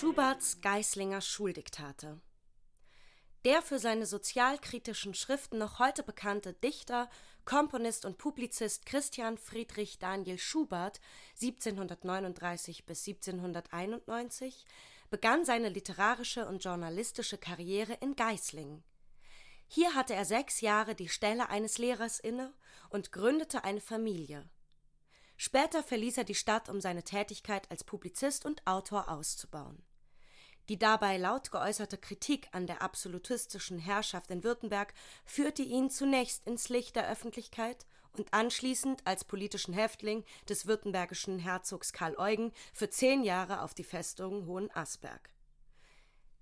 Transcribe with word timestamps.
Schuberts 0.00 0.62
Geislinger 0.62 1.20
Schuldiktate. 1.20 2.22
Der 3.44 3.60
für 3.60 3.78
seine 3.78 4.06
sozialkritischen 4.06 5.12
Schriften 5.12 5.58
noch 5.58 5.78
heute 5.78 6.02
bekannte 6.02 6.54
Dichter, 6.54 7.10
Komponist 7.44 8.06
und 8.06 8.16
Publizist 8.16 8.86
Christian 8.86 9.36
Friedrich 9.36 9.98
Daniel 9.98 10.38
Schubert 10.38 11.02
(1739– 11.42 12.84
1791) 12.88 14.64
begann 15.10 15.44
seine 15.44 15.68
literarische 15.68 16.46
und 16.46 16.64
journalistische 16.64 17.36
Karriere 17.36 17.92
in 18.00 18.16
Geislingen. 18.16 18.82
Hier 19.66 19.94
hatte 19.94 20.14
er 20.14 20.24
sechs 20.24 20.62
Jahre 20.62 20.94
die 20.94 21.10
Stelle 21.10 21.50
eines 21.50 21.76
Lehrers 21.76 22.18
inne 22.20 22.54
und 22.88 23.12
gründete 23.12 23.64
eine 23.64 23.82
Familie. 23.82 24.48
Später 25.36 25.82
verließ 25.82 26.16
er 26.16 26.24
die 26.24 26.34
Stadt, 26.34 26.70
um 26.70 26.80
seine 26.80 27.02
Tätigkeit 27.02 27.70
als 27.70 27.84
Publizist 27.84 28.46
und 28.46 28.66
Autor 28.66 29.10
auszubauen. 29.10 29.82
Die 30.70 30.78
dabei 30.78 31.16
laut 31.16 31.50
geäußerte 31.50 31.98
Kritik 31.98 32.46
an 32.52 32.68
der 32.68 32.80
absolutistischen 32.80 33.80
Herrschaft 33.80 34.30
in 34.30 34.44
Württemberg 34.44 34.94
führte 35.24 35.62
ihn 35.62 35.90
zunächst 35.90 36.46
ins 36.46 36.68
Licht 36.68 36.94
der 36.94 37.10
Öffentlichkeit 37.10 37.86
und 38.16 38.32
anschließend 38.32 39.04
als 39.04 39.24
politischen 39.24 39.74
Häftling 39.74 40.22
des 40.48 40.68
württembergischen 40.68 41.40
Herzogs 41.40 41.92
Karl 41.92 42.16
Eugen 42.16 42.52
für 42.72 42.88
zehn 42.88 43.24
Jahre 43.24 43.62
auf 43.62 43.74
die 43.74 43.82
Festung 43.82 44.46
Hohenasperg. 44.46 45.30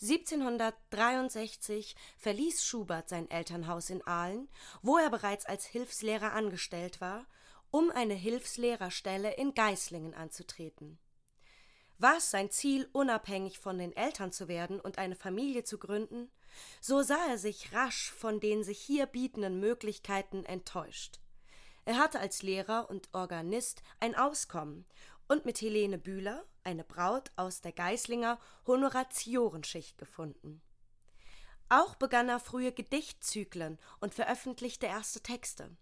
1763 0.00 1.96
verließ 2.16 2.64
Schubert 2.64 3.08
sein 3.08 3.28
Elternhaus 3.28 3.90
in 3.90 4.06
Aalen, 4.06 4.48
wo 4.82 4.98
er 4.98 5.10
bereits 5.10 5.46
als 5.46 5.66
Hilfslehrer 5.66 6.32
angestellt 6.32 7.00
war 7.00 7.26
um 7.72 7.90
eine 7.90 8.14
Hilfslehrerstelle 8.14 9.32
in 9.32 9.54
Geislingen 9.54 10.12
anzutreten. 10.12 10.98
War 11.98 12.16
es 12.16 12.30
sein 12.30 12.50
Ziel, 12.50 12.88
unabhängig 12.92 13.58
von 13.58 13.78
den 13.78 13.94
Eltern 13.94 14.32
zu 14.32 14.48
werden 14.48 14.80
und 14.80 14.98
eine 14.98 15.16
Familie 15.16 15.64
zu 15.64 15.78
gründen, 15.78 16.30
so 16.80 17.02
sah 17.02 17.26
er 17.28 17.38
sich 17.38 17.72
rasch 17.72 18.10
von 18.12 18.40
den 18.40 18.64
sich 18.64 18.80
hier 18.80 19.06
bietenden 19.06 19.60
Möglichkeiten 19.60 20.44
enttäuscht. 20.44 21.20
Er 21.84 21.98
hatte 21.98 22.20
als 22.20 22.42
Lehrer 22.42 22.88
und 22.90 23.08
Organist 23.12 23.82
ein 23.98 24.14
Auskommen 24.14 24.86
und 25.28 25.44
mit 25.44 25.60
Helene 25.60 25.98
Bühler, 25.98 26.44
eine 26.64 26.84
Braut 26.84 27.32
aus 27.36 27.60
der 27.60 27.72
Geislinger 27.72 28.38
Honoratiorenschicht 28.66 29.98
gefunden. 29.98 30.62
Auch 31.68 31.94
begann 31.94 32.28
er 32.28 32.38
frühe 32.38 32.72
Gedichtzyklen 32.72 33.78
und 33.98 34.14
veröffentlichte 34.14 34.86
erste 34.86 35.22
Texte. 35.22 35.74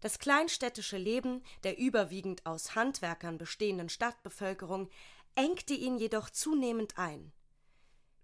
Das 0.00 0.18
kleinstädtische 0.18 0.96
Leben 0.96 1.42
der 1.64 1.78
überwiegend 1.78 2.46
aus 2.46 2.74
Handwerkern 2.74 3.38
bestehenden 3.38 3.88
Stadtbevölkerung 3.88 4.88
engte 5.34 5.74
ihn 5.74 5.98
jedoch 5.98 6.30
zunehmend 6.30 6.98
ein. 6.98 7.32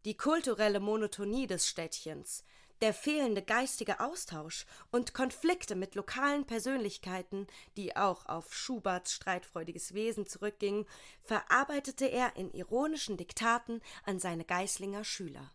Die 0.05 0.17
kulturelle 0.17 0.81
Monotonie 0.81 1.47
des 1.47 1.67
Städtchens, 1.67 2.45
der 2.81 2.93
fehlende 2.93 3.43
geistige 3.43 4.01
Austausch 4.01 4.67
und 4.91 5.15
Konflikte 5.15 5.75
mit 5.75 5.95
lokalen 5.95 6.45
Persönlichkeiten, 6.45 7.47
die 7.77 7.97
auch 7.97 8.27
auf 8.27 8.53
Schuberts 8.55 9.15
streitfreudiges 9.15 9.95
Wesen 9.95 10.27
zurückgingen, 10.27 10.87
verarbeitete 11.23 12.07
er 12.07 12.37
in 12.37 12.53
ironischen 12.53 13.17
Diktaten 13.17 13.81
an 14.05 14.19
seine 14.19 14.45
Geislinger 14.45 15.05
Schüler. 15.05 15.51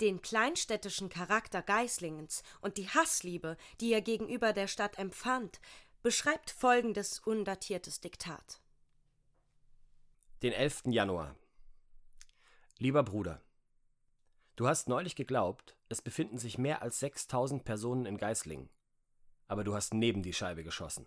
Den 0.00 0.22
kleinstädtischen 0.22 1.10
Charakter 1.10 1.60
Geislingens 1.60 2.42
und 2.62 2.78
die 2.78 2.88
Hassliebe, 2.88 3.58
die 3.80 3.92
er 3.92 4.00
gegenüber 4.00 4.54
der 4.54 4.66
Stadt 4.66 4.98
empfand, 4.98 5.60
beschreibt 6.02 6.50
folgendes 6.50 7.18
undatiertes 7.18 8.00
Diktat. 8.00 8.62
Den 10.42 10.54
11. 10.54 10.84
Januar. 10.86 11.36
Lieber 12.78 13.02
Bruder, 13.02 13.42
du 14.56 14.66
hast 14.66 14.88
neulich 14.88 15.16
geglaubt, 15.16 15.76
es 15.90 16.00
befinden 16.00 16.38
sich 16.38 16.56
mehr 16.56 16.80
als 16.80 16.98
6000 17.00 17.64
Personen 17.64 18.06
in 18.06 18.16
Geislingen. 18.16 18.70
Aber 19.48 19.64
du 19.64 19.74
hast 19.74 19.92
neben 19.92 20.22
die 20.22 20.32
Scheibe 20.32 20.64
geschossen. 20.64 21.06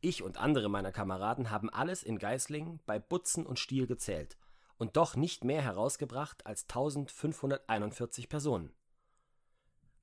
Ich 0.00 0.22
und 0.22 0.38
andere 0.38 0.70
meiner 0.70 0.92
Kameraden 0.92 1.50
haben 1.50 1.68
alles 1.68 2.02
in 2.02 2.18
Geislingen 2.18 2.80
bei 2.86 2.98
Butzen 2.98 3.44
und 3.44 3.58
Stiel 3.58 3.86
gezählt 3.86 4.38
und 4.78 4.96
doch 4.96 5.16
nicht 5.16 5.44
mehr 5.44 5.60
herausgebracht 5.60 6.46
als 6.46 6.62
1541 6.62 8.28
Personen. 8.28 8.72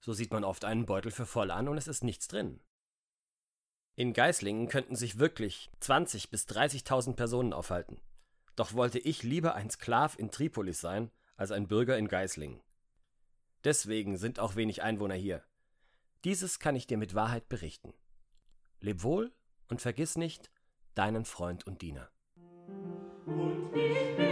So 0.02 0.14
sieht 0.14 0.32
man 0.32 0.44
oft 0.44 0.66
einen 0.66 0.86
Beutel 0.86 1.12
für 1.12 1.26
voll 1.26 1.50
an 1.50 1.68
und 1.68 1.78
es 1.78 1.88
ist 1.88 2.04
nichts 2.04 2.28
drin. 2.28 2.60
In 3.96 4.14
Geislingen 4.14 4.68
könnten 4.68 4.96
sich 4.96 5.18
wirklich 5.18 5.72
20 5.80 6.30
bis 6.30 6.46
30.000 6.48 7.16
Personen 7.16 7.54
aufhalten. 7.54 8.02
Doch 8.56 8.74
wollte 8.74 9.00
ich 9.00 9.24
lieber 9.24 9.56
ein 9.56 9.70
Sklav 9.70 10.20
in 10.20 10.32
Tripolis 10.32 10.80
sein, 10.82 11.12
als 11.38 11.52
ein 11.52 11.68
Bürger 11.68 11.98
in 11.98 12.08
Geislingen. 12.08 12.62
Deswegen 13.64 14.18
sind 14.18 14.40
auch 14.40 14.56
wenig 14.56 14.84
Einwohner 14.84 15.16
hier. 15.16 15.44
Dieses 16.24 16.60
kann 16.60 16.76
ich 16.76 16.88
dir 16.88 16.98
mit 16.98 17.16
Wahrheit 17.16 17.50
berichten. 17.50 17.94
Leb 18.80 19.04
wohl 19.04 19.34
und 19.70 19.82
vergiss 19.82 20.18
nicht 20.18 20.52
deinen 20.94 21.26
Freund 21.26 21.66
und 21.66 21.82
Diener. 21.82 22.10
Und 23.26 24.25